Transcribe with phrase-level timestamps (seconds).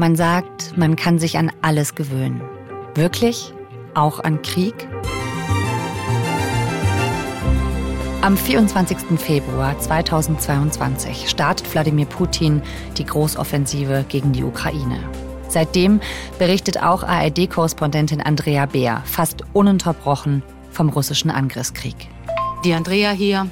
[0.00, 2.40] Man sagt, man kann sich an alles gewöhnen.
[2.94, 3.52] Wirklich?
[3.94, 4.86] Auch an Krieg?
[8.22, 9.18] Am 24.
[9.18, 12.62] Februar 2022 startet Wladimir Putin
[12.96, 15.00] die Großoffensive gegen die Ukraine.
[15.48, 16.00] Seitdem
[16.38, 21.96] berichtet auch ARD-Korrespondentin Andrea Beer fast ununterbrochen vom russischen Angriffskrieg.
[22.64, 23.48] Die Andrea hier,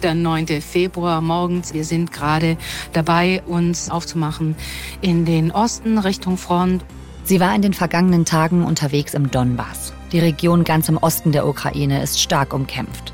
[0.00, 0.46] der 9.
[0.60, 1.74] Februar morgens.
[1.74, 2.56] Wir sind gerade
[2.92, 4.56] dabei, uns aufzumachen
[5.00, 6.84] in den Osten Richtung Front.
[7.24, 9.92] Sie war in den vergangenen Tagen unterwegs im Donbass.
[10.12, 13.12] Die Region ganz im Osten der Ukraine ist stark umkämpft.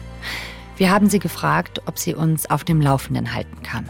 [0.77, 3.89] Wir haben sie gefragt, ob sie uns auf dem Laufenden halten kann.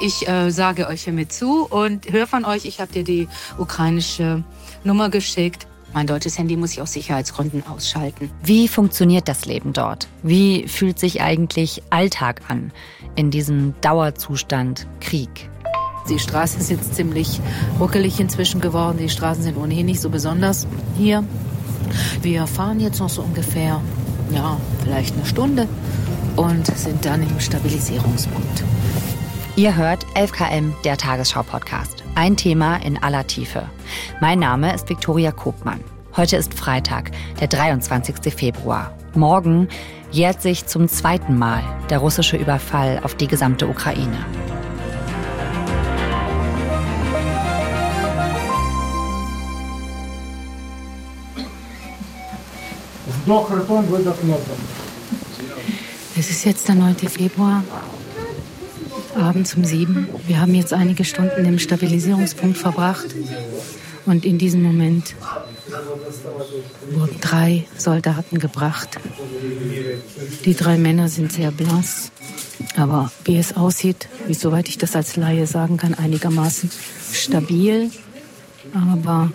[0.00, 3.28] Ich äh, sage euch hiermit zu und höre von euch, ich habe dir die
[3.58, 4.42] ukrainische
[4.82, 5.66] Nummer geschickt.
[5.94, 8.28] Mein deutsches Handy muss ich aus Sicherheitsgründen ausschalten.
[8.42, 10.08] Wie funktioniert das Leben dort?
[10.24, 12.72] Wie fühlt sich eigentlich Alltag an
[13.14, 15.48] in diesem Dauerzustand Krieg?
[16.08, 17.40] Die Straße ist jetzt ziemlich
[17.78, 18.98] ruckelig inzwischen geworden.
[18.98, 20.66] Die Straßen sind ohnehin nicht so besonders
[20.98, 21.22] hier.
[22.22, 23.80] Wir fahren jetzt noch so ungefähr,
[24.32, 25.68] ja, vielleicht eine Stunde
[26.34, 28.64] und sind dann im Stabilisierungspunkt.
[29.56, 32.02] Ihr hört 11KM, der Tagesschau-Podcast.
[32.16, 33.70] Ein Thema in aller Tiefe.
[34.20, 35.78] Mein Name ist Viktoria Kopmann.
[36.16, 38.34] Heute ist Freitag, der 23.
[38.34, 38.92] Februar.
[39.14, 39.68] Morgen
[40.10, 44.26] jährt sich zum zweiten Mal der russische Überfall auf die gesamte Ukraine.
[56.16, 56.96] Es ist jetzt der 9.
[56.96, 57.62] Februar,
[59.16, 60.08] abends um sieben.
[60.26, 63.14] Wir haben jetzt einige Stunden im Stabilisierungspunkt verbracht.
[64.06, 65.14] Und in diesem Moment
[66.90, 68.98] wurden drei Soldaten gebracht.
[70.44, 72.10] Die drei Männer sind sehr blass,
[72.76, 76.70] aber wie es aussieht, wie soweit ich das als Laie sagen kann, einigermaßen
[77.12, 77.90] stabil.
[78.74, 79.30] Aber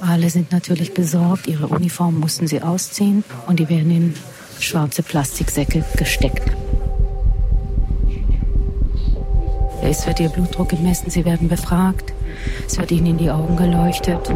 [0.00, 1.46] alle sind natürlich besorgt.
[1.46, 4.14] Ihre Uniform mussten sie ausziehen und die werden in
[4.58, 6.59] schwarze Plastiksäcke gesteckt.
[9.82, 12.12] Es wird ihr Blutdruck gemessen, sie werden befragt,
[12.66, 14.32] es wird ihnen in die Augen geleuchtet.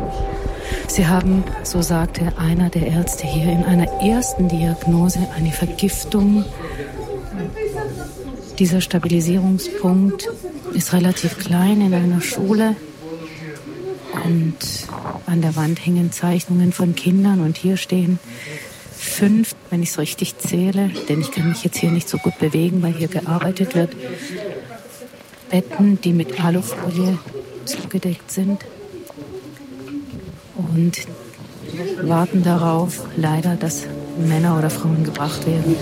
[0.89, 6.45] Sie haben, so sagte einer der Ärzte hier, in einer ersten Diagnose eine Vergiftung.
[8.59, 10.29] Dieser Stabilisierungspunkt
[10.73, 12.77] ist relativ klein in einer Schule
[14.25, 14.57] und
[15.27, 18.19] an der Wand hängen Zeichnungen von Kindern und hier stehen
[18.97, 22.39] fünf, wenn ich es richtig zähle, denn ich kann mich jetzt hier nicht so gut
[22.39, 23.95] bewegen, weil hier gearbeitet wird,
[25.51, 27.19] Betten, die mit Alufolie
[27.65, 28.59] zugedeckt sind
[30.57, 30.93] und
[32.03, 33.87] warten darauf, leider, dass
[34.19, 35.77] Männer oder Frauen gebracht werden.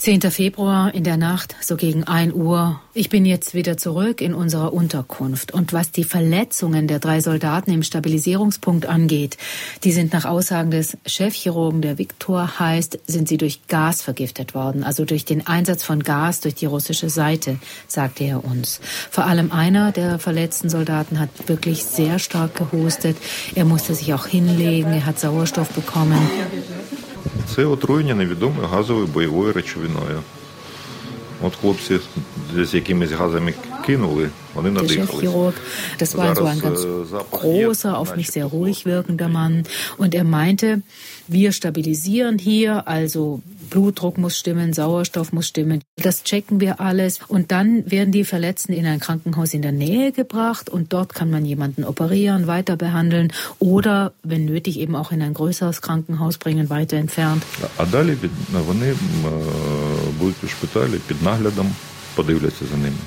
[0.00, 0.22] 10.
[0.30, 2.80] Februar in der Nacht, so gegen 1 Uhr.
[2.94, 5.52] Ich bin jetzt wieder zurück in unserer Unterkunft.
[5.52, 9.36] Und was die Verletzungen der drei Soldaten im Stabilisierungspunkt angeht,
[9.84, 14.84] die sind nach Aussagen des Chefchirurgen, der Viktor heißt, sind sie durch Gas vergiftet worden.
[14.84, 18.80] Also durch den Einsatz von Gas durch die russische Seite, sagte er uns.
[19.10, 23.18] Vor allem einer der verletzten Soldaten hat wirklich sehr stark gehustet.
[23.54, 26.18] Er musste sich auch hinlegen, er hat Sauerstoff bekommen.
[27.55, 30.21] Це отруєння невідомою газовою бойовою речовиною.
[31.41, 31.99] От хлопці
[32.63, 33.53] з якимись газами
[33.85, 35.29] кинули, вони надихались.
[35.99, 36.79] Das war so ein ganz
[37.31, 39.65] großer, auf mich sehr ruhig wirkender Mann.
[39.97, 40.81] Und er meinte,
[41.27, 45.81] wir stabilisieren hier, also Blutdruck muss stimmen, Sauerstoff muss stimmen.
[45.97, 47.19] Das checken wir alles.
[47.27, 51.29] Und dann werden die Verletzten in ein Krankenhaus in der Nähe gebracht und dort kann
[51.29, 56.69] man jemanden operieren, weiter behandeln oder, wenn nötig, eben auch in ein größeres Krankenhaus bringen,
[56.69, 57.43] weiter entfernt.
[57.77, 58.17] А далі
[58.67, 58.95] вони
[60.19, 61.75] будуть у шпиталі під наглядом,
[62.15, 62.97] подивляться за ними.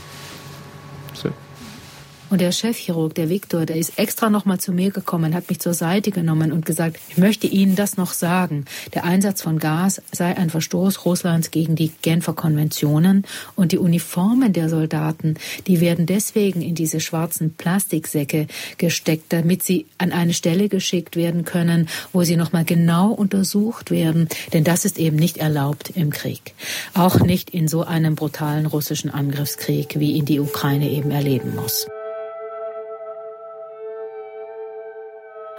[2.33, 5.75] Und der Chefchirurg, der Viktor, der ist extra nochmal zu mir gekommen, hat mich zur
[5.75, 8.65] Seite genommen und gesagt, ich möchte Ihnen das noch sagen.
[8.95, 13.23] Der Einsatz von Gas sei ein Verstoß Russlands gegen die Genfer Konventionen
[13.55, 15.35] und die Uniformen der Soldaten,
[15.67, 18.47] die werden deswegen in diese schwarzen Plastiksäcke
[18.79, 24.27] gesteckt, damit sie an eine Stelle geschickt werden können, wo sie nochmal genau untersucht werden.
[24.53, 26.55] Denn das ist eben nicht erlaubt im Krieg.
[26.95, 31.85] Auch nicht in so einem brutalen russischen Angriffskrieg, wie ihn die Ukraine eben erleben muss.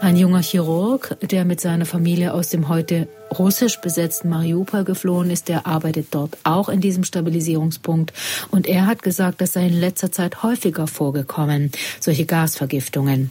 [0.05, 3.09] Ein junger Chirurg, der mit seiner Familie aus dem heute
[3.39, 8.12] russisch besetzten Mariupol geflohen ist, der arbeitet dort auch in diesem Stabilisierungspunkt.
[8.51, 13.31] Und er hat gesagt, das sei in letzter Zeit häufiger vorgekommen, solche Gasvergiftungen.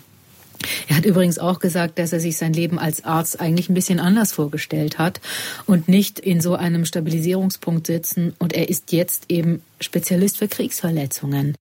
[0.87, 3.99] Er hat übrigens auch gesagt, dass er sich sein Leben als Arzt eigentlich ein bisschen
[3.99, 5.21] anders vorgestellt hat
[5.67, 8.33] und nicht in so einem Stabilisierungspunkt sitzen.
[8.39, 11.55] Und er ist jetzt eben Spezialist für Kriegsverletzungen.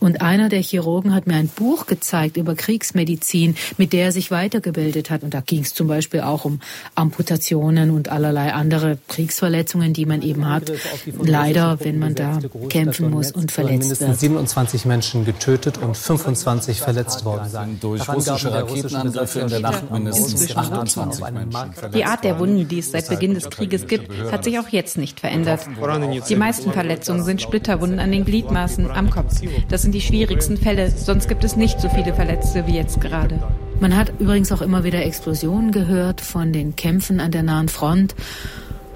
[0.00, 4.30] Und einer der Chirurgen hat mir ein Buch gezeigt über Kriegsmedizin, mit der er sich
[4.30, 5.22] weitergebildet hat.
[5.22, 6.60] Und da ging es zum Beispiel auch um
[6.94, 10.70] Amputationen und allerlei andere Kriegsverletzungen, die man eben hat.
[11.20, 12.38] Leider, wenn man da
[12.68, 14.18] kämpfen muss und verletzt wird.
[14.18, 17.78] 27 Menschen getötet und 25 verletzt worden sein.
[17.80, 21.74] Durch russische Raketenangriffe in der Nacht mindestens 28 Menschen.
[21.94, 24.98] Die Art der Wunden, die es seit Beginn des Krieges gibt, hat sich auch jetzt
[24.98, 25.60] nicht verändert.
[26.28, 29.42] Die meisten Verletzungen sind Splitterwunden an den Gliedmaßen am Kopf.
[29.68, 33.42] Das sind die schwierigsten Fälle, sonst gibt es nicht so viele Verletzte wie jetzt gerade.
[33.78, 38.14] Man hat übrigens auch immer wieder Explosionen gehört von den Kämpfen an der nahen Front.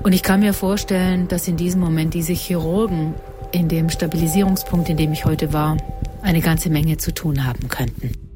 [0.03, 3.13] Und ich kann mir vorstellen, dass in diesem Moment diese Chirurgen
[3.53, 5.77] in dem Stabilisierungspunkt, in dem ich heute war,
[6.23, 8.32] eine ganze Menge zu tun haben könnten.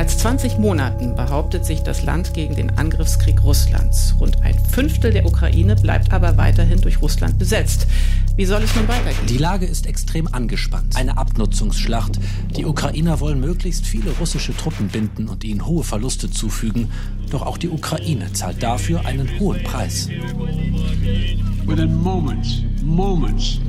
[0.00, 4.14] Als 20 Monaten behauptet sich das Land gegen den Angriffskrieg Russlands.
[4.18, 7.86] Rund ein Fünftel der Ukraine bleibt aber weiterhin durch Russland besetzt.
[8.34, 9.26] Wie soll es nun weitergehen?
[9.28, 10.96] Die Lage ist extrem angespannt.
[10.96, 12.18] Eine Abnutzungsschlacht.
[12.56, 16.90] Die Ukrainer wollen möglichst viele russische Truppen binden und ihnen hohe Verluste zufügen.
[17.30, 20.08] Doch auch die Ukraine zahlt dafür einen hohen Preis.
[21.66, 23.60] Within moments, moments,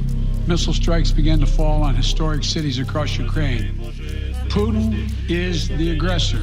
[0.47, 3.71] missile strikes began to fall on historic cities across Ukraine.
[4.53, 6.39] Putin is the aggressor.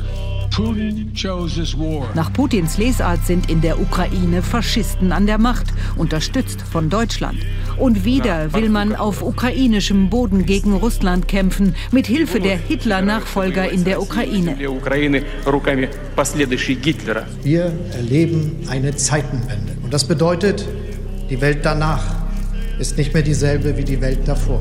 [0.51, 2.09] Putin chose this war.
[2.15, 7.37] Nach Putins Lesart sind in der Ukraine Faschisten an der Macht, unterstützt von Deutschland.
[7.77, 13.85] Und wieder will man auf ukrainischem Boden gegen Russland kämpfen, mit Hilfe der Hitler-Nachfolger in
[13.85, 14.57] der Ukraine.
[17.43, 19.77] Wir erleben eine Zeitenwende.
[19.83, 20.67] Und das bedeutet,
[21.29, 22.05] die Welt danach
[22.79, 24.61] ist nicht mehr dieselbe wie die Welt davor.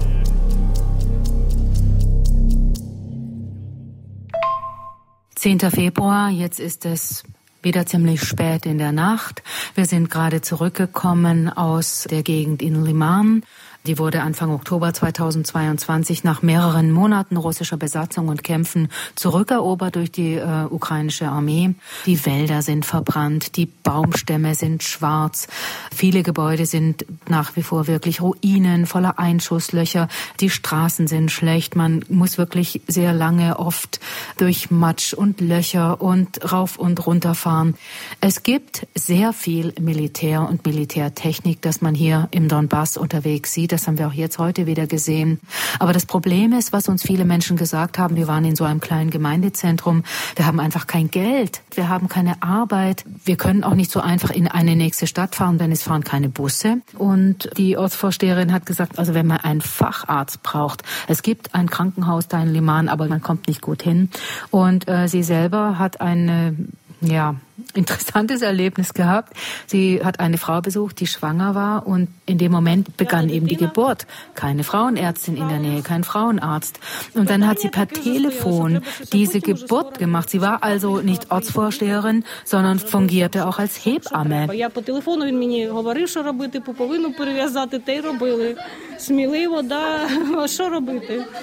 [5.37, 5.59] 10.
[5.69, 7.23] Februar, jetzt ist es
[7.61, 9.43] wieder ziemlich spät in der Nacht.
[9.75, 13.43] Wir sind gerade zurückgekommen aus der Gegend in Liman.
[13.87, 20.33] Die wurde Anfang Oktober 2022 nach mehreren Monaten russischer Besatzung und Kämpfen zurückerobert durch die
[20.33, 21.73] äh, ukrainische Armee.
[22.05, 25.47] Die Wälder sind verbrannt, die Baumstämme sind schwarz,
[25.95, 30.09] viele Gebäude sind nach wie vor wirklich Ruinen voller Einschusslöcher,
[30.41, 34.01] die Straßen sind schlecht, man muss wirklich sehr lange oft
[34.37, 37.75] durch Matsch und Löcher und rauf und runter fahren.
[38.19, 43.76] Es gibt sehr viel Militär und Militärtechnik, das man hier im Donbass unterwegs sieht.
[43.77, 45.39] Das haben wir auch jetzt heute wieder gesehen.
[45.77, 48.79] Aber das Problem ist, was uns viele Menschen gesagt haben, wir waren in so einem
[48.79, 50.01] kleinen Gemeindezentrum,
[50.35, 54.31] wir haben einfach kein Geld, wir haben keine Arbeit, wir können auch nicht so einfach
[54.31, 56.81] in eine nächste Stadt fahren, denn es fahren keine Busse.
[56.97, 62.27] Und die Ortsvorsteherin hat gesagt, also wenn man einen Facharzt braucht, es gibt ein Krankenhaus
[62.27, 64.09] da in Liman, aber man kommt nicht gut hin.
[64.49, 66.55] Und äh, sie selber hat eine
[66.99, 67.35] ja,
[67.73, 69.33] interessantes Erlebnis gehabt.
[69.65, 73.57] Sie hat eine Frau besucht, die schwanger war und in dem Moment begann eben die
[73.57, 74.05] Geburt.
[74.35, 76.79] Keine Frauenärztin in der Nähe, kein Frauenarzt.
[77.13, 78.81] Und dann hat sie per Telefon
[79.11, 80.29] diese Geburt gemacht.
[80.29, 84.47] Sie war also nicht Ortsvorsteherin, sondern fungierte auch als Hebamme.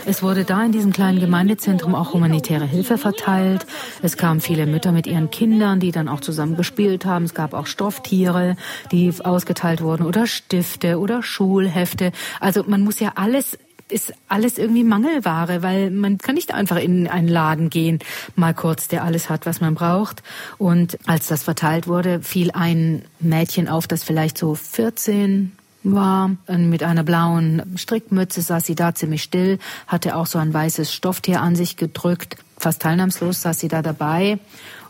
[0.06, 3.66] Es wurde da in diesem kleinen Gemeindezentrum auch humanitäre Hilfe verteilt.
[4.02, 7.24] Es kamen viele Mütter mit ihren Kindern, die dann auch zusammen gespielt haben.
[7.24, 8.56] Es gab auch Stofftiere,
[8.92, 12.12] die ausgeteilt wurden oder Stifte oder Schulhefte.
[12.40, 13.58] Also man muss ja alles
[13.88, 17.98] ist alles irgendwie Mangelware, weil man kann nicht einfach in einen Laden gehen,
[18.34, 20.22] mal kurz, der alles hat, was man braucht.
[20.58, 26.30] Und als das verteilt wurde, fiel ein Mädchen auf, das vielleicht so 14 war.
[26.48, 31.42] Mit einer blauen Strickmütze saß sie da ziemlich still, hatte auch so ein weißes Stofftier
[31.42, 32.36] an sich gedrückt.
[32.56, 34.38] Fast teilnahmslos saß sie da dabei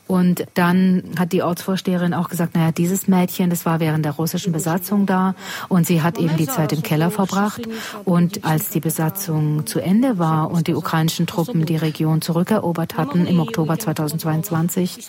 [0.06, 4.52] und dann hat die Ortsvorsteherin auch gesagt, naja, dieses Mädchen, das war während der russischen
[4.52, 5.34] Besatzung da
[5.68, 7.62] und sie hat eben die Zeit im Keller verbracht.
[8.04, 13.26] Und als die Besatzung zu Ende war und die ukrainischen Truppen die Region zurückerobert hatten
[13.26, 15.08] im Oktober 2022,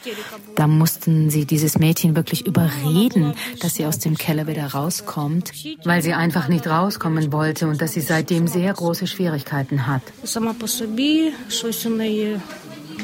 [0.55, 5.51] da mussten sie dieses Mädchen wirklich überreden, dass sie aus dem Keller wieder rauskommt,
[5.83, 10.01] weil sie einfach nicht rauskommen wollte und dass sie seitdem sehr große Schwierigkeiten hat.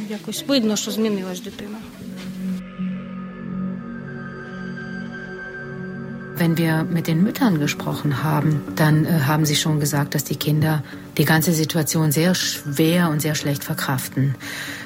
[0.09, 1.79] Якось видно, що змінилась дитина.
[6.39, 10.37] Wenn wir mit den Müttern gesprochen haben, dann äh, haben sie schon gesagt, dass die
[10.37, 10.75] Kinder
[11.17, 14.35] die ganze Situation sehr schwer und sehr schlecht verkraften.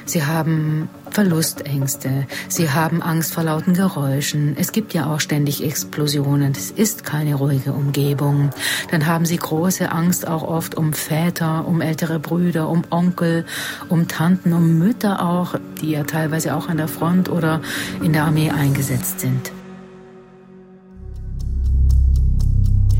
[0.04, 2.27] Sie haben Verlustängste.
[2.49, 4.57] Sie haben Angst vor lauten Geräuschen.
[4.59, 6.51] Es gibt ja auch ständig Explosionen.
[6.51, 8.49] Es ist keine ruhige Umgebung.
[8.91, 13.45] Dann haben sie große Angst auch oft um Väter, um ältere Brüder, um Onkel,
[13.87, 17.61] um Tanten, um Mütter auch, die ja teilweise auch an der Front oder
[18.03, 19.53] in der Armee eingesetzt sind.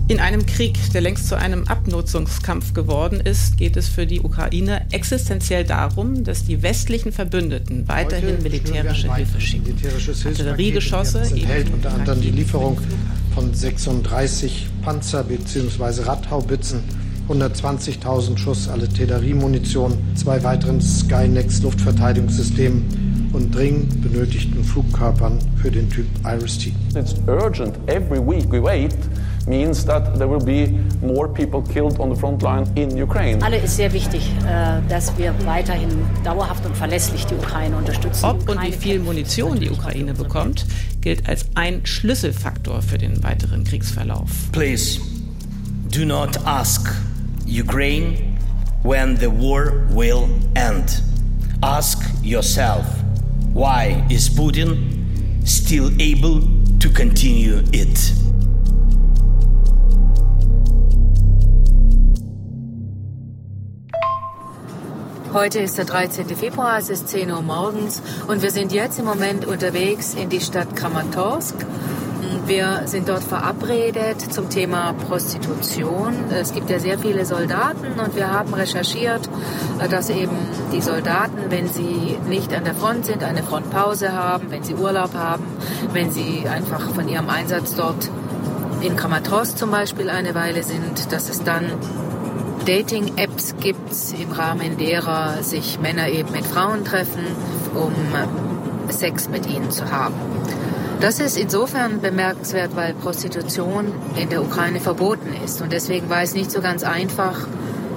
[0.08, 4.86] In einem Krieg, der längst zu einem Abnutzungskampf geworden ist, geht es für die Ukraine
[4.92, 9.76] existenziell darum, dass die westlichen Verbündeten weiterhin militärische Hilfe schicken.
[10.26, 12.80] Artilleriegeschosse enthält unter anderem die Lieferung
[13.34, 16.04] von 36 Panzer- bzw.
[16.04, 16.84] Radhaubitzen,
[17.28, 26.74] 120.000 Schuss Artilleriemunition, zwei weiteren Skynex Luftverteidigungssystemen und dringend benötigten Flugkörpern für den Typ Iris-T.
[26.96, 27.74] It's urgent.
[27.88, 28.94] Every week we wait
[29.48, 30.68] means that there will be
[31.02, 33.44] more people killed on the front line in Ukraine.
[33.44, 35.90] Alle ist sehr wichtig, äh, dass wir weiterhin
[36.24, 38.26] dauerhaft und verlässlich die Ukraine unterstützen.
[38.26, 40.66] Ob und wie viel Munition die Ukraine bekommt,
[41.02, 44.30] gilt als ein Schlüsselfaktor für den weiteren Kriegsverlauf.
[44.52, 45.00] Please
[45.92, 46.92] do not ask
[47.48, 48.36] Ukraine
[48.84, 51.02] when the war will end.
[51.62, 52.86] Ask yourself,
[53.54, 56.42] why is Putin still able
[56.80, 58.25] to continue it?
[65.36, 66.28] Heute ist der 13.
[66.30, 70.40] Februar, es ist 10 Uhr morgens und wir sind jetzt im Moment unterwegs in die
[70.40, 71.56] Stadt Kramatorsk.
[72.46, 76.14] Wir sind dort verabredet zum Thema Prostitution.
[76.32, 79.30] Es gibt ja sehr viele Soldaten und wir haben recherchiert,
[79.92, 80.38] dass eben
[80.72, 85.16] die Soldaten, wenn sie nicht an der Front sind, eine Frontpause haben, wenn sie Urlaub
[85.16, 85.44] haben,
[85.92, 88.10] wenn sie einfach von ihrem Einsatz dort
[88.80, 91.66] in Kramatorsk zum Beispiel eine Weile sind, dass es dann
[92.66, 97.26] Dating-Apps gibt, im Rahmen derer sich Männer eben mit Frauen treffen,
[97.76, 97.94] um
[98.92, 100.16] Sex mit ihnen zu haben.
[101.00, 105.62] Das ist insofern bemerkenswert, weil Prostitution in der Ukraine verboten ist.
[105.62, 107.48] Und deswegen war es nicht so ganz einfach,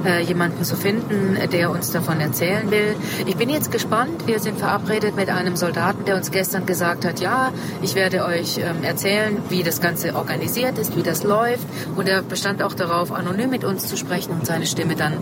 [0.08, 2.96] äh, jemanden zu finden, der uns davon erzählen will.
[3.26, 4.26] Ich bin jetzt gespannt.
[4.26, 8.58] Wir sind verabredet mit einem Soldaten, der uns gestern gesagt hat, ja, ich werde euch
[8.58, 11.66] ähm, erzählen, wie das Ganze organisiert ist, wie das läuft.
[11.94, 15.14] Und er bestand auch darauf, anonym mit uns zu sprechen und seine Stimme dann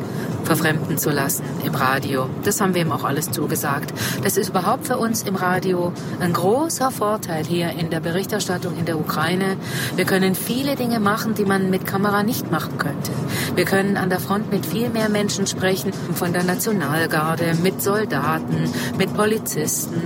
[0.45, 2.31] verfremden zu lassen im Radio.
[2.45, 3.93] Das haben wir ihm auch alles zugesagt.
[4.23, 8.85] Das ist überhaupt für uns im Radio ein großer Vorteil hier in der Berichterstattung in
[8.85, 9.57] der Ukraine.
[9.97, 13.11] Wir können viele Dinge machen, die man mit Kamera nicht machen könnte.
[13.57, 18.71] Wir können an der Front mit viel mehr Menschen sprechen, von der Nationalgarde, mit Soldaten,
[18.99, 20.03] mit Polizisten.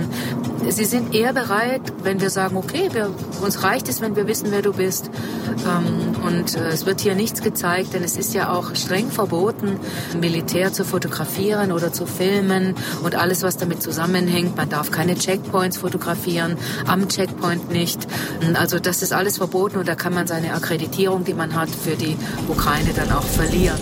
[0.69, 3.09] Sie sind eher bereit, wenn wir sagen, okay, wir,
[3.41, 5.09] uns reicht es, wenn wir wissen, wer du bist.
[5.67, 9.77] Ähm, und äh, es wird hier nichts gezeigt, denn es ist ja auch streng verboten,
[10.21, 14.55] Militär zu fotografieren oder zu filmen und alles, was damit zusammenhängt.
[14.55, 16.55] Man darf keine Checkpoints fotografieren,
[16.87, 18.07] am Checkpoint nicht.
[18.53, 21.97] Also das ist alles verboten und da kann man seine Akkreditierung, die man hat, für
[21.97, 22.15] die
[22.47, 23.79] Ukraine dann auch verlieren.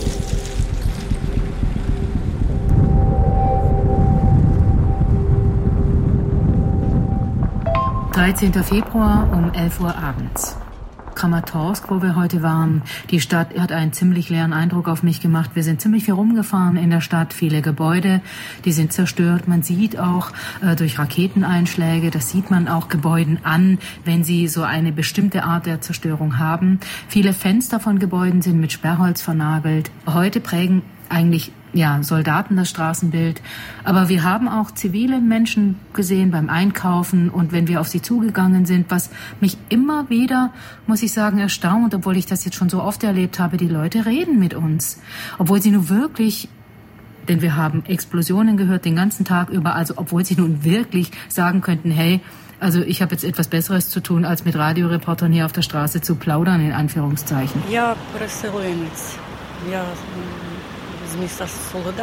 [8.19, 8.51] 13.
[8.65, 10.57] Februar um 11 Uhr abends.
[11.15, 12.81] Kramatorsk, wo wir heute waren.
[13.11, 15.51] Die Stadt hat einen ziemlich leeren Eindruck auf mich gemacht.
[15.53, 18.19] Wir sind ziemlich viel rumgefahren in der Stadt, viele Gebäude,
[18.65, 19.47] die sind zerstört.
[19.47, 24.63] Man sieht auch äh, durch Raketeneinschläge, das sieht man auch Gebäuden an, wenn sie so
[24.63, 26.81] eine bestimmte Art der Zerstörung haben.
[27.07, 29.91] Viele Fenster von Gebäuden sind mit Sperrholz vernagelt.
[30.05, 33.41] Heute prägen eigentlich ja, Soldaten das Straßenbild.
[33.83, 38.65] Aber wir haben auch zivile Menschen gesehen beim Einkaufen und wenn wir auf sie zugegangen
[38.65, 39.09] sind, was
[39.39, 40.51] mich immer wieder,
[40.87, 44.05] muss ich sagen, erstaunt, obwohl ich das jetzt schon so oft erlebt habe, die Leute
[44.05, 44.99] reden mit uns.
[45.37, 46.49] Obwohl sie nun wirklich
[47.27, 51.61] denn wir haben Explosionen gehört den ganzen Tag über, also obwohl sie nun wirklich sagen
[51.61, 52.21] könnten, hey,
[52.59, 56.01] also ich habe jetzt etwas Besseres zu tun, als mit Radioreportern hier auf der Straße
[56.01, 57.61] zu plaudern, in Anführungszeichen.
[57.69, 57.95] Ja,
[59.71, 59.85] Ja,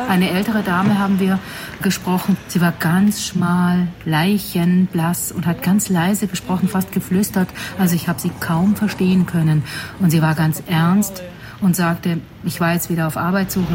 [0.09, 1.39] eine ältere Dame haben wir
[1.83, 2.37] gesprochen.
[2.49, 7.49] Sie war ganz schmal, leichenblass und hat ganz leise gesprochen, fast geflüstert.
[7.79, 9.65] Also ich habe sie kaum verstehen können.
[10.01, 11.23] Und sie war ganz ernst
[11.61, 13.75] und sagte, ich war jetzt wieder auf Arbeitssuche.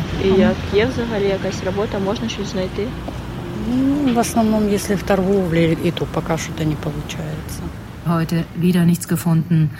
[8.07, 9.71] Heute wieder nichts gefunden.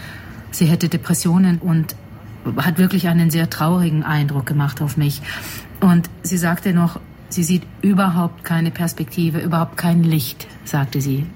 [0.50, 1.96] Sie hätte Depressionen und
[2.56, 5.22] hat wirklich einen sehr traurigen Eindruck gemacht auf mich.
[5.80, 11.26] Und sie sagte noch, sie sieht überhaupt keine Perspektive, überhaupt kein Licht, sagte sie.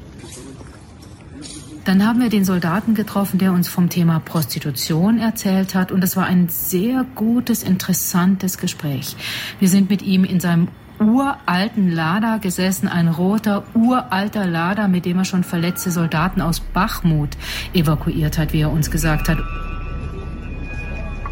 [1.84, 5.92] Dann haben wir den Soldaten getroffen, der uns vom Thema Prostitution erzählt hat.
[5.92, 9.16] Und es war ein sehr gutes, interessantes Gespräch.
[9.60, 10.66] Wir sind mit ihm in seinem
[10.98, 17.30] uralten Lada gesessen, ein roter, uralter Lada, mit dem er schon verletzte Soldaten aus Bachmut
[17.72, 19.38] evakuiert hat, wie er uns gesagt hat.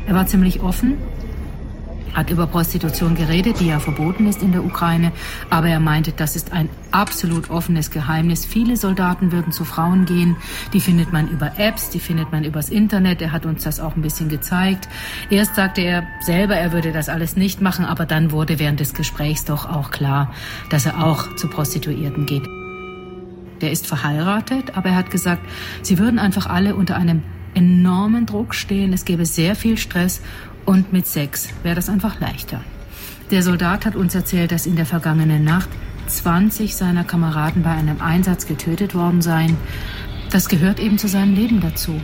[0.07, 0.99] Er war ziemlich offen,
[2.15, 5.13] hat über Prostitution geredet, die ja verboten ist in der Ukraine,
[5.51, 8.45] aber er meinte, das ist ein absolut offenes Geheimnis.
[8.45, 10.37] Viele Soldaten würden zu Frauen gehen,
[10.73, 13.21] die findet man über Apps, die findet man übers Internet.
[13.21, 14.89] Er hat uns das auch ein bisschen gezeigt.
[15.31, 18.95] Erst sagte er selber, er würde das alles nicht machen, aber dann wurde während des
[18.95, 20.33] Gesprächs doch auch klar,
[20.71, 22.47] dass er auch zu Prostituierten geht.
[23.61, 25.43] Der ist verheiratet, aber er hat gesagt,
[25.83, 27.23] sie würden einfach alle unter einem
[27.55, 30.21] enormen Druck stehen, es gäbe sehr viel Stress
[30.65, 32.61] und mit Sex wäre das einfach leichter.
[33.31, 35.69] Der Soldat hat uns erzählt, dass in der vergangenen Nacht
[36.07, 39.57] 20 seiner Kameraden bei einem Einsatz getötet worden seien.
[40.31, 42.01] Das gehört eben zu seinem Leben dazu.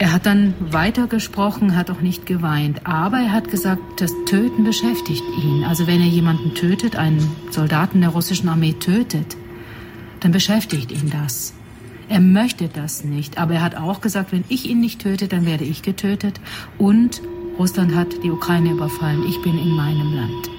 [0.00, 5.24] Er hat dann weitergesprochen, hat auch nicht geweint, aber er hat gesagt, das Töten beschäftigt
[5.42, 5.64] ihn.
[5.64, 9.36] Also wenn er jemanden tötet, einen Soldaten der russischen Armee tötet,
[10.20, 11.52] dann beschäftigt ihn das.
[12.08, 15.44] Er möchte das nicht, aber er hat auch gesagt, wenn ich ihn nicht töte, dann
[15.44, 16.40] werde ich getötet
[16.78, 17.20] und
[17.58, 19.24] Russland hat die Ukraine überfallen.
[19.28, 20.50] Ich bin in meinem Land.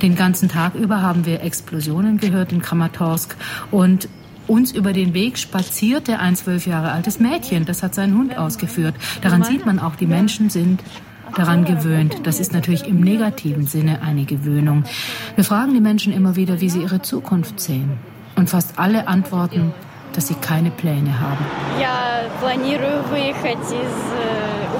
[0.00, 3.36] Den ganzen Tag über haben wir Explosionen gehört in Kramatorsk
[3.70, 4.08] und
[4.46, 7.64] uns über den Weg spazierte ein zwölf Jahre altes Mädchen.
[7.64, 8.94] Das hat seinen Hund ausgeführt.
[9.22, 10.82] Daran sieht man auch, die Menschen sind
[11.35, 12.21] daran gewöhnt.
[12.23, 14.83] Das ist natürlich im negativen Sinne eine Gewöhnung.
[15.35, 17.91] Wir fragen die Menschen immer wieder, wie sie ihre Zukunft sehen.
[18.35, 19.73] Und fast alle antworten,
[20.13, 21.45] dass sie keine Pläne haben.
[21.79, 23.95] Я планирую выехать из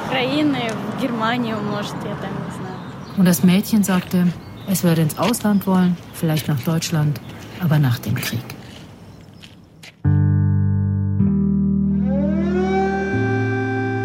[0.05, 0.61] Украины
[0.97, 2.77] в Германию, может, я там не знаю.
[3.17, 4.27] Und das Mädchen sagte,
[4.67, 7.19] es würde ins Ausland wollen, vielleicht nach Deutschland,
[7.61, 8.43] aber nach dem Krieg.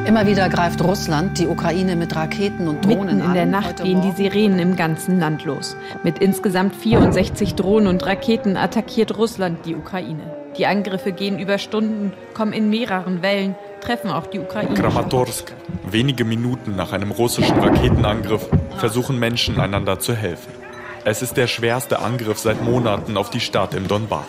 [0.10, 4.02] Immer wieder greift Russland die Ukraine mit Raketen und Drohnen Mitten in der Nacht gehen
[4.02, 5.78] die Sirenen im ganzen Land los.
[6.04, 10.24] Mit insgesamt 64 Drohnen und Raketen attackiert Russland die Ukraine.
[10.58, 14.74] Die Angriffe gehen über Stunden, kommen in mehreren Wellen, treffen auch die Ukraine.
[14.74, 15.54] Kramatorsk.
[15.88, 20.52] Wenige Minuten nach einem russischen Raketenangriff versuchen Menschen einander zu helfen.
[21.06, 24.26] Es ist der schwerste Angriff seit Monaten auf die Stadt im Donbass.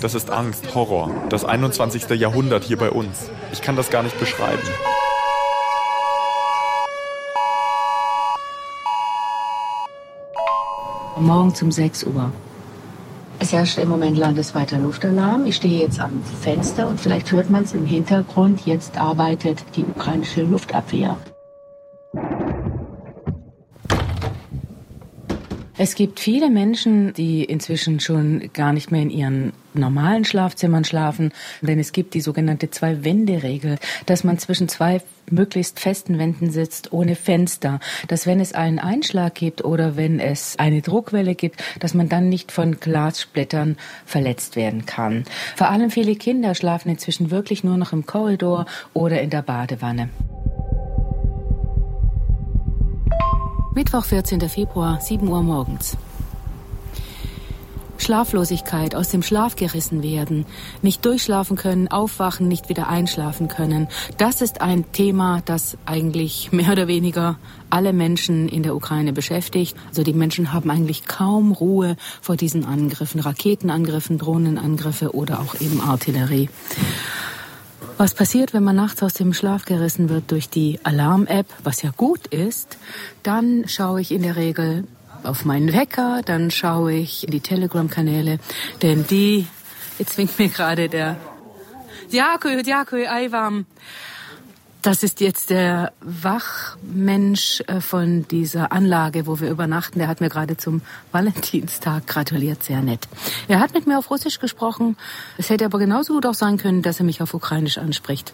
[0.00, 2.08] Das ist Angst, Horror, das 21.
[2.10, 3.30] Jahrhundert hier bei uns.
[3.52, 4.62] Ich kann das gar nicht beschreiben.
[11.18, 12.30] Morgen um 6 Uhr.
[13.38, 15.46] Es herrscht im Moment landesweiter Luftalarm.
[15.46, 18.66] Ich stehe jetzt am Fenster und vielleicht hört man es im Hintergrund.
[18.66, 21.16] Jetzt arbeitet die ukrainische Luftabwehr.
[25.78, 31.32] Es gibt viele Menschen, die inzwischen schon gar nicht mehr in ihren normalen Schlafzimmern schlafen,
[31.60, 37.14] denn es gibt die sogenannte Zwei-Wände-Regel, dass man zwischen zwei möglichst festen Wänden sitzt, ohne
[37.14, 42.08] Fenster, dass wenn es einen Einschlag gibt oder wenn es eine Druckwelle gibt, dass man
[42.08, 45.24] dann nicht von Glassplittern verletzt werden kann.
[45.56, 50.08] Vor allem viele Kinder schlafen inzwischen wirklich nur noch im Korridor oder in der Badewanne.
[53.76, 54.40] Mittwoch, 14.
[54.48, 55.98] Februar, 7 Uhr morgens.
[57.98, 60.46] Schlaflosigkeit, aus dem Schlaf gerissen werden,
[60.80, 63.88] nicht durchschlafen können, aufwachen, nicht wieder einschlafen können.
[64.16, 69.76] Das ist ein Thema, das eigentlich mehr oder weniger alle Menschen in der Ukraine beschäftigt.
[69.88, 75.82] Also die Menschen haben eigentlich kaum Ruhe vor diesen Angriffen, Raketenangriffen, Drohnenangriffe oder auch eben
[75.82, 76.48] Artillerie.
[77.98, 81.90] Was passiert, wenn man nachts aus dem Schlaf gerissen wird durch die Alarm-App, was ja
[81.96, 82.76] gut ist,
[83.22, 84.84] dann schaue ich in der Regel
[85.22, 88.38] auf meinen Wecker, dann schaue ich in die Telegram-Kanäle,
[88.82, 89.46] denn die,
[89.98, 91.16] jetzt winkt mir gerade der
[92.10, 93.64] Jakö, Jakö, Aiwam.
[94.86, 99.98] Das ist jetzt der Wachmensch äh, von dieser Anlage, wo wir übernachten.
[99.98, 103.08] Der hat mir gerade zum Valentinstag gratuliert, sehr nett.
[103.48, 104.96] Er hat mit mir auf Russisch gesprochen.
[105.38, 108.32] Es hätte aber genauso gut auch sein können, dass er mich auf Ukrainisch anspricht.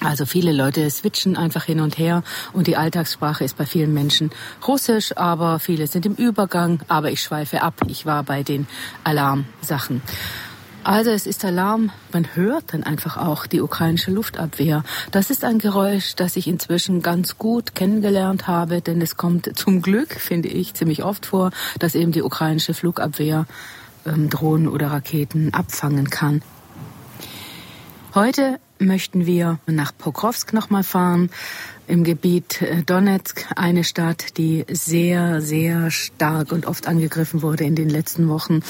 [0.00, 4.32] Also viele Leute switchen einfach hin und her und die Alltagssprache ist bei vielen Menschen
[4.66, 6.80] Russisch, aber viele sind im Übergang.
[6.88, 7.74] Aber ich schweife ab.
[7.86, 8.66] Ich war bei den
[9.04, 10.02] Alarmsachen.
[10.84, 11.92] Also es ist Alarm.
[12.12, 14.82] Man hört dann einfach auch die ukrainische Luftabwehr.
[15.12, 19.80] Das ist ein Geräusch, das ich inzwischen ganz gut kennengelernt habe, denn es kommt zum
[19.80, 23.46] Glück, finde ich, ziemlich oft vor, dass eben die ukrainische Flugabwehr
[24.04, 26.42] ähm, Drohnen oder Raketen abfangen kann.
[28.14, 31.30] Heute möchten wir nach Pokrovsk nochmal fahren,
[31.86, 37.76] im Gebiet äh, Donetsk, eine Stadt, die sehr, sehr stark und oft angegriffen wurde in
[37.76, 38.62] den letzten Wochen.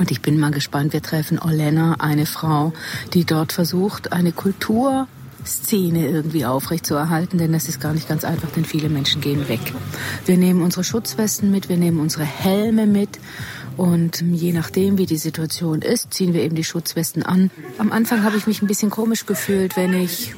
[0.00, 2.72] Und ich bin mal gespannt, wir treffen Olena, eine Frau,
[3.12, 5.06] die dort versucht, eine Kultur
[5.44, 9.60] Szene irgendwie aufrechtzuerhalten, denn das ist gar nicht ganz einfach, denn viele Menschen gehen weg.
[10.24, 13.18] Wir nehmen unsere Schutzwesten mit, wir nehmen unsere Helme mit
[13.76, 17.50] und je nachdem, wie die Situation ist, ziehen wir eben die Schutzwesten an.
[17.78, 20.34] Am Anfang habe ich mich ein bisschen komisch gefühlt, wenn ich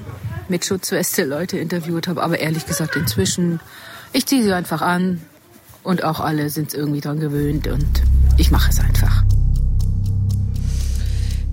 [0.49, 3.61] mit Schutzweste Leute interviewt habe, aber ehrlich gesagt inzwischen,
[4.13, 5.21] ich ziehe sie einfach an
[5.83, 8.03] und auch alle sind irgendwie dran gewöhnt und
[8.39, 9.25] ich mache es einfach.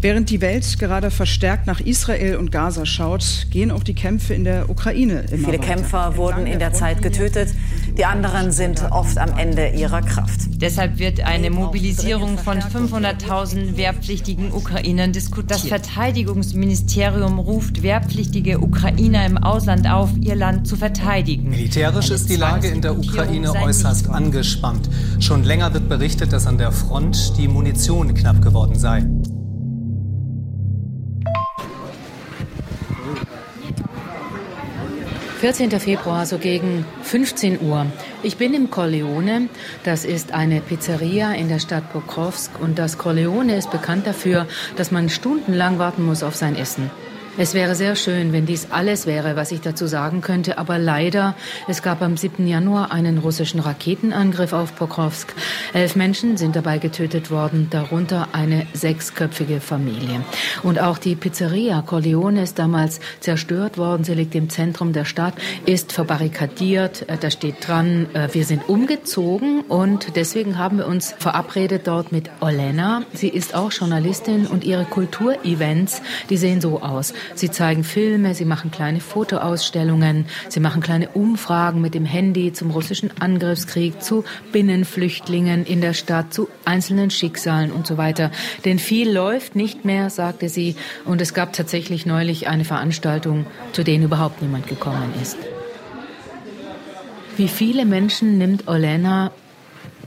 [0.01, 4.45] Während die Welt gerade verstärkt nach Israel und Gaza schaut, gehen auch die Kämpfe in
[4.45, 5.59] der Ukraine immer Viele weiter.
[5.59, 7.49] Kämpfer wurden in der Zeit getötet.
[7.97, 10.39] Die anderen sind oft am Ende ihrer Kraft.
[10.62, 15.51] Deshalb wird eine Mobilisierung von 500.000 wehrpflichtigen Ukrainern diskutiert.
[15.51, 21.49] Das Verteidigungsministerium ruft wehrpflichtige Ukrainer im Ausland auf, ihr Land zu verteidigen.
[21.49, 24.89] Militärisch ist die Lage in der Ukraine äußerst angespannt.
[25.19, 29.05] Schon länger wird berichtet, dass an der Front die Munition knapp geworden sei.
[35.39, 35.71] 14.
[35.80, 37.86] Februar, so gegen 15 Uhr.
[38.23, 39.47] Ich bin im Corleone.
[39.86, 42.60] Das ist eine Pizzeria in der Stadt Pokrovsk.
[42.60, 46.91] Und das Corleone ist bekannt dafür, dass man stundenlang warten muss auf sein Essen.
[47.37, 51.35] Es wäre sehr schön, wenn dies alles wäre, was ich dazu sagen könnte, aber leider,
[51.67, 52.47] es gab am 7.
[52.47, 55.33] Januar einen russischen Raketenangriff auf Pokrovsk.
[55.73, 60.21] Elf Menschen sind dabei getötet worden, darunter eine sechsköpfige Familie.
[60.63, 64.03] Und auch die Pizzeria Corleone ist damals zerstört worden.
[64.03, 68.67] Sie liegt im Zentrum der Stadt, ist verbarrikadiert, äh, da steht dran, äh, wir sind
[68.67, 73.03] umgezogen und deswegen haben wir uns verabredet dort mit Olena.
[73.13, 77.13] Sie ist auch Journalistin und ihre Kulturevents, die sehen so aus.
[77.35, 82.71] Sie zeigen Filme, sie machen kleine Fotoausstellungen, sie machen kleine Umfragen mit dem Handy zum
[82.71, 88.31] russischen Angriffskrieg, zu Binnenflüchtlingen in der Stadt, zu einzelnen Schicksalen und so weiter.
[88.65, 93.83] Denn viel läuft nicht mehr, sagte sie, und es gab tatsächlich neulich eine Veranstaltung, zu
[93.83, 95.37] denen überhaupt niemand gekommen ist.
[97.37, 99.31] Wie viele Menschen nimmt Olena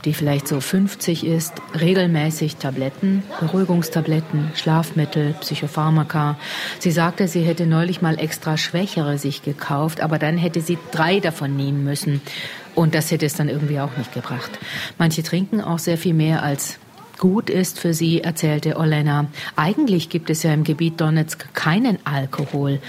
[0.05, 6.37] die vielleicht so 50 ist, regelmäßig Tabletten, Beruhigungstabletten, Schlafmittel, Psychopharmaka.
[6.79, 11.21] Sie sagte, sie hätte neulich mal extra Schwächere sich gekauft, aber dann hätte sie drei
[11.21, 12.21] davon nehmen müssen.
[12.75, 14.51] Und das hätte es dann irgendwie auch nicht gebracht.
[14.99, 16.79] Manche trinken auch sehr viel mehr als
[17.19, 19.27] gut ist für sie, erzählte Olena.
[19.55, 22.81] Eigentlich gibt es ja im Gebiet Donetsk keinen Alkohol.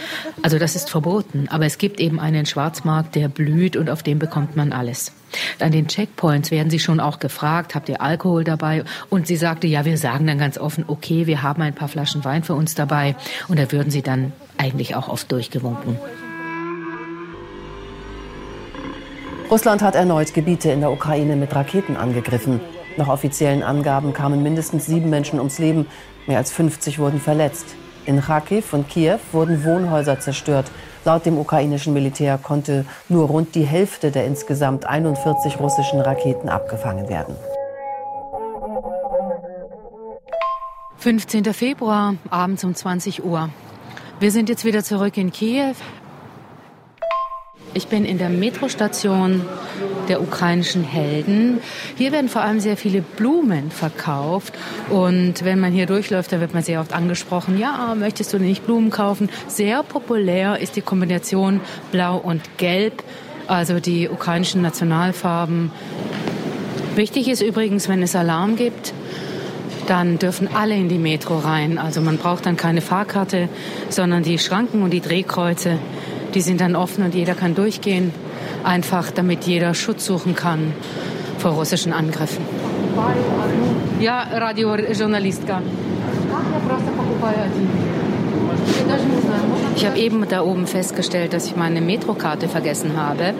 [0.41, 1.47] Also das ist verboten.
[1.49, 5.11] Aber es gibt eben einen Schwarzmarkt, der blüht und auf dem bekommt man alles.
[5.59, 8.83] An den Checkpoints werden sie schon auch gefragt, habt ihr Alkohol dabei?
[9.09, 12.23] Und sie sagte, ja, wir sagen dann ganz offen, okay, wir haben ein paar Flaschen
[12.23, 13.15] Wein für uns dabei.
[13.47, 15.97] Und da würden sie dann eigentlich auch oft durchgewunken.
[19.51, 22.59] Russland hat erneut Gebiete in der Ukraine mit Raketen angegriffen.
[22.97, 25.85] Nach offiziellen Angaben kamen mindestens sieben Menschen ums Leben,
[26.27, 27.75] mehr als 50 wurden verletzt.
[28.05, 30.71] In Kharkiv und Kiew wurden Wohnhäuser zerstört.
[31.05, 37.09] Laut dem ukrainischen Militär konnte nur rund die Hälfte der insgesamt 41 russischen Raketen abgefangen
[37.09, 37.35] werden.
[40.97, 41.53] 15.
[41.53, 43.49] Februar, abends um 20 Uhr.
[44.21, 45.73] Wir sind jetzt wieder zurück in Kiew.
[47.75, 49.41] Ich bin in der Metrostation
[50.07, 51.59] der ukrainischen Helden.
[51.97, 54.53] Hier werden vor allem sehr viele Blumen verkauft.
[54.89, 58.65] Und wenn man hier durchläuft, da wird man sehr oft angesprochen, ja, möchtest du nicht
[58.65, 59.29] Blumen kaufen?
[59.47, 63.03] Sehr populär ist die Kombination Blau und Gelb,
[63.47, 65.71] also die ukrainischen Nationalfarben.
[66.95, 68.93] Wichtig ist übrigens, wenn es Alarm gibt,
[69.87, 71.79] dann dürfen alle in die Metro rein.
[71.79, 73.49] Also man braucht dann keine Fahrkarte,
[73.89, 75.79] sondern die Schranken und die Drehkreuze
[76.33, 78.11] die sind dann offen und jeder kann durchgehen,
[78.63, 80.73] einfach damit jeder Schutz suchen kann
[81.37, 82.43] vor russischen Angriffen.
[83.99, 85.61] Ja, Radiojournalistka.
[89.75, 93.33] Ich habe eben da oben festgestellt, dass ich meine Metrokarte vergessen habe.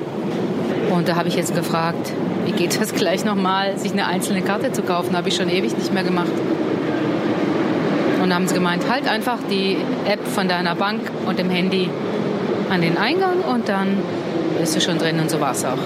[0.90, 2.12] Und da habe ich jetzt gefragt,
[2.46, 5.16] wie geht das gleich nochmal, sich eine einzelne Karte zu kaufen?
[5.16, 6.32] Habe ich schon ewig nicht mehr gemacht.
[8.22, 11.90] Und haben sie gemeint, halt einfach die App von deiner Bank und dem Handy
[12.70, 13.98] an den Eingang und dann
[14.60, 15.78] bist du schon drin und so war es auch.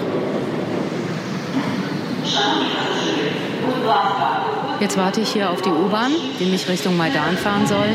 [4.80, 7.88] Jetzt warte ich hier auf die U-Bahn, die mich Richtung Maidan fahren soll.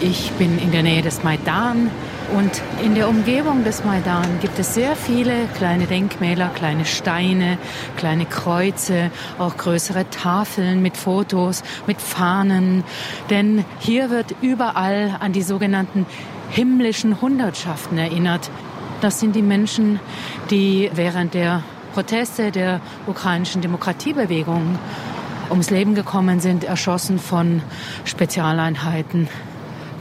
[0.00, 1.90] Ich bin in der Nähe des Maidan
[2.36, 7.58] und in der Umgebung des Maidan gibt es sehr viele kleine Denkmäler, kleine Steine,
[7.96, 12.84] kleine Kreuze, auch größere Tafeln mit Fotos, mit Fahnen.
[13.30, 16.06] Denn hier wird überall an die sogenannten
[16.50, 18.50] himmlischen Hundertschaften erinnert.
[19.00, 20.00] Das sind die Menschen,
[20.50, 24.78] die während der Proteste der ukrainischen Demokratiebewegung
[25.50, 27.62] ums Leben gekommen sind, erschossen von
[28.04, 29.28] Spezialeinheiten.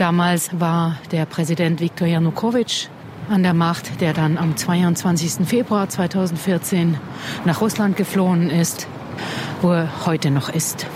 [0.01, 2.87] Damals war der Präsident Viktor Janukowitsch
[3.29, 5.47] an der Macht, der dann am 22.
[5.47, 6.97] Februar 2014
[7.45, 8.87] nach Russland geflohen ist,
[9.61, 10.87] wo er heute noch ist.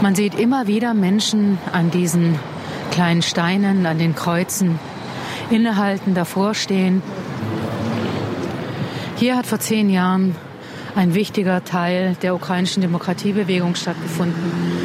[0.00, 2.38] Man sieht immer wieder Menschen an diesen
[2.92, 4.78] kleinen Steinen, an den Kreuzen,
[5.50, 7.02] innehalten, davor stehen.
[9.16, 10.34] Hier hat vor zehn Jahren
[10.96, 14.81] ein wichtiger Teil der ukrainischen Demokratiebewegung stattgefunden.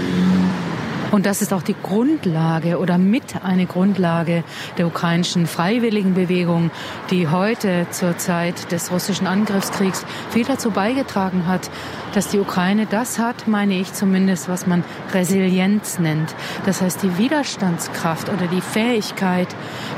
[1.11, 4.43] Und das ist auch die Grundlage oder mit eine Grundlage
[4.77, 6.69] der ukrainischen Freiwilligenbewegung,
[7.11, 11.69] die heute zur Zeit des russischen Angriffskriegs viel dazu beigetragen hat,
[12.13, 16.35] dass die Ukraine das hat, meine ich zumindest, was man Resilienz nennt.
[16.65, 19.47] Das heißt die Widerstandskraft oder die Fähigkeit,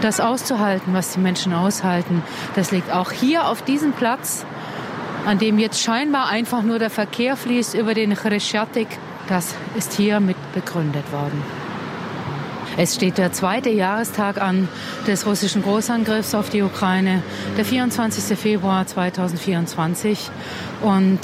[0.01, 2.21] das auszuhalten, was die Menschen aushalten.
[2.55, 4.45] Das liegt auch hier auf diesem Platz,
[5.25, 8.87] an dem jetzt scheinbar einfach nur der Verkehr fließt über den Chreschatik
[9.29, 11.41] das ist hier mit begründet worden.
[12.77, 14.67] Es steht der zweite Jahrestag an
[15.05, 17.21] des russischen Großangriffs auf die Ukraine,
[17.57, 18.37] der 24.
[18.37, 20.29] Februar 2024.
[20.81, 21.19] Und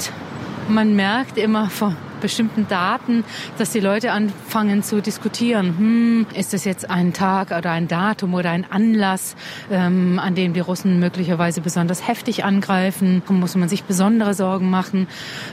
[0.68, 3.22] man merkt immer von bestimmten Daten,
[3.56, 5.78] dass die Leute anfangen zu diskutieren.
[5.78, 9.36] Hm, ist das jetzt ein Tag oder ein Datum oder ein Anlass,
[9.70, 13.22] ähm, an dem die Russen möglicherweise besonders heftig angreifen?
[13.28, 15.06] Muss man sich besondere Sorgen machen?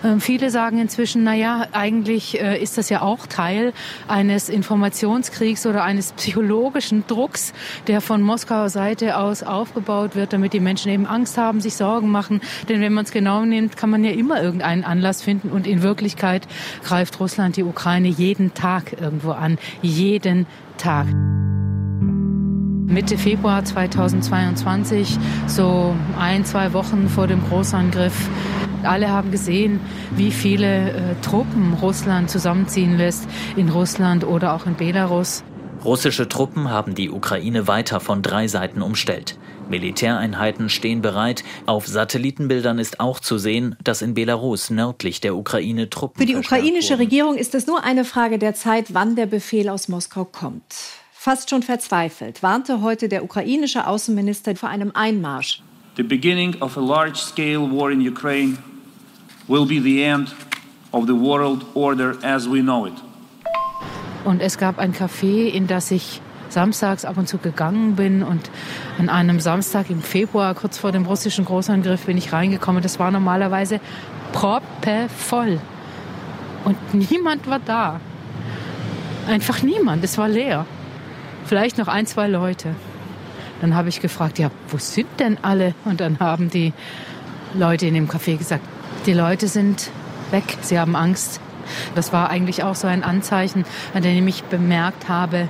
[0.04, 3.72] Ähm, viele sagen inzwischen, na ja, eigentlich äh, ist das ja auch Teil
[4.08, 7.54] eines Informationskriegs oder eines psychologischen Drucks,
[7.86, 12.10] der von Moskauer Seite aus aufgebaut wird, damit die Menschen eben Angst haben, sich Sorgen
[12.10, 12.42] machen.
[12.68, 15.84] Denn wenn man es genau nimmt, kann man ja immer irgendeinen Anlass finden und in
[15.84, 16.48] Wirklichkeit
[16.84, 19.58] greift Russland die Ukraine jeden Tag irgendwo an.
[19.82, 20.46] Jeden
[20.78, 21.08] Tag.
[22.94, 28.30] Mitte Februar 2022, so ein, zwei Wochen vor dem Großangriff.
[28.84, 29.80] Alle haben gesehen,
[30.16, 35.44] wie viele äh, Truppen Russland zusammenziehen lässt in Russland oder auch in Belarus.
[35.84, 39.38] Russische Truppen haben die Ukraine weiter von drei Seiten umstellt.
[39.70, 41.44] Militäreinheiten stehen bereit.
[41.66, 46.20] Auf Satellitenbildern ist auch zu sehen, dass in Belarus nördlich der Ukraine Truppen.
[46.20, 49.88] Für die ukrainische Regierung ist es nur eine Frage der Zeit, wann der Befehl aus
[49.88, 50.64] Moskau kommt.
[51.12, 55.62] Fast schon verzweifelt warnte heute der ukrainische Außenminister vor einem Einmarsch.
[55.96, 58.58] The beginning of a large-scale war in Ukraine
[59.48, 60.36] will be the end
[60.92, 62.94] of the world order as we know it.
[64.26, 66.22] Und es gab ein Café, in das ich
[66.54, 68.24] samstags ab und zu gegangen bin.
[68.24, 68.50] Und
[68.98, 72.82] an einem Samstag im Februar, kurz vor dem russischen Großangriff, bin ich reingekommen.
[72.82, 73.80] Das war normalerweise
[74.32, 75.60] proppevoll.
[76.64, 78.00] Und niemand war da.
[79.28, 80.04] Einfach niemand.
[80.04, 80.66] Es war leer.
[81.46, 82.76] Vielleicht noch ein, zwei Leute.
[83.62, 85.74] Dann habe ich gefragt, ja, wo sind denn alle?
[85.86, 86.74] Und dann haben die
[87.54, 88.64] Leute in dem Café gesagt,
[89.06, 89.90] die Leute sind
[90.32, 91.40] weg, sie haben Angst.
[91.96, 95.48] Das war eigentlich auch so ein Anzeichen, an dem ich bemerkt habe,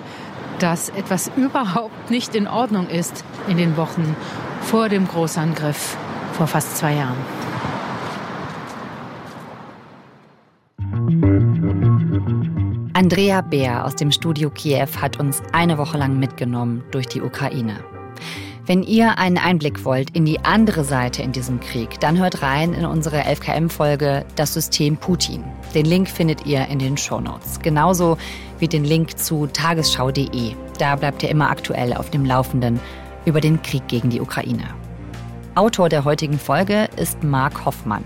[0.63, 4.15] dass etwas überhaupt nicht in Ordnung ist in den Wochen
[4.61, 5.97] vor dem Großangriff
[6.31, 7.17] vor fast zwei Jahren.
[12.93, 17.83] Andrea Beer aus dem Studio Kiew hat uns eine Woche lang mitgenommen durch die Ukraine.
[18.65, 22.73] Wenn ihr einen Einblick wollt in die andere Seite in diesem Krieg, dann hört rein
[22.73, 25.43] in unsere 11KM-Folge Das System Putin.
[25.75, 27.59] Den Link findet ihr in den Shownotes.
[27.59, 28.17] Genauso
[28.63, 30.55] wie den Link zu tagesschau.de.
[30.79, 32.79] Da bleibt ihr immer aktuell auf dem Laufenden
[33.25, 34.63] über den Krieg gegen die Ukraine.
[35.53, 38.05] Autor der heutigen Folge ist Marc Hoffmann.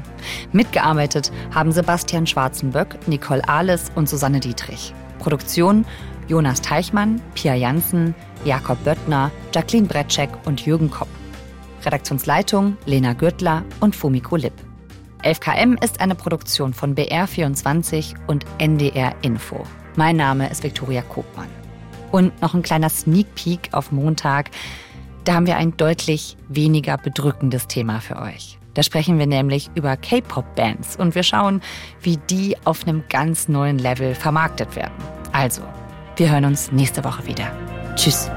[0.54, 4.96] Mitgearbeitet haben Sebastian Schwarzenböck, Nicole Ahles und Susanne Dietrich.
[5.20, 5.86] Produktion
[6.28, 11.08] Jonas Teichmann, Pia Janssen, Jakob Böttner, Jacqueline Bretschek und Jürgen Kopp.
[11.86, 14.56] Redaktionsleitung Lena Gürtler und Fumiko Lipp.
[15.24, 19.64] 11KM ist eine Produktion von BR24 und NDR Info.
[19.98, 21.50] Mein Name ist Viktoria Kopmann.
[22.12, 24.52] Und noch ein kleiner Sneak Peek auf Montag.
[25.24, 28.60] Da haben wir ein deutlich weniger bedrückendes Thema für euch.
[28.76, 31.62] Da sprechen wir nämlich über K-Pop-Bands und wir schauen,
[32.00, 34.94] wie die auf einem ganz neuen Level vermarktet werden.
[35.32, 35.64] Also,
[36.16, 37.52] wir hören uns nächste Woche wieder.
[37.96, 38.30] Tschüss.